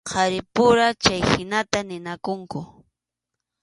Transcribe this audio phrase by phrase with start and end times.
[0.09, 2.59] Qharipura chayhinata ninakunku.